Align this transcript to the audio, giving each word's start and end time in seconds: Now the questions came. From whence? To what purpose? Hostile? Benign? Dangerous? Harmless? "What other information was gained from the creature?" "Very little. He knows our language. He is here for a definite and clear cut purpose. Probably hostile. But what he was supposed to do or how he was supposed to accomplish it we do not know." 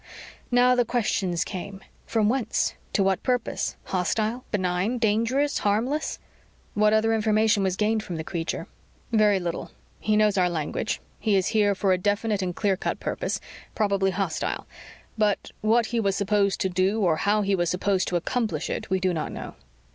Now 0.49 0.73
the 0.73 0.83
questions 0.83 1.43
came. 1.43 1.79
From 2.07 2.27
whence? 2.27 2.73
To 2.93 3.03
what 3.03 3.21
purpose? 3.21 3.75
Hostile? 3.83 4.43
Benign? 4.49 4.97
Dangerous? 4.97 5.59
Harmless? 5.59 6.17
"What 6.73 6.91
other 6.91 7.13
information 7.13 7.61
was 7.61 7.75
gained 7.75 8.01
from 8.01 8.15
the 8.15 8.23
creature?" 8.23 8.65
"Very 9.11 9.39
little. 9.39 9.69
He 9.99 10.17
knows 10.17 10.39
our 10.39 10.49
language. 10.49 10.99
He 11.19 11.35
is 11.35 11.49
here 11.49 11.75
for 11.75 11.93
a 11.93 11.99
definite 11.99 12.41
and 12.41 12.55
clear 12.55 12.75
cut 12.77 12.99
purpose. 12.99 13.39
Probably 13.75 14.09
hostile. 14.09 14.65
But 15.19 15.51
what 15.61 15.85
he 15.93 15.99
was 15.99 16.15
supposed 16.15 16.59
to 16.61 16.69
do 16.69 16.99
or 17.01 17.17
how 17.17 17.43
he 17.43 17.53
was 17.53 17.69
supposed 17.69 18.07
to 18.07 18.15
accomplish 18.15 18.71
it 18.71 18.89
we 18.89 18.99
do 18.99 19.13
not 19.13 19.31
know." 19.31 19.53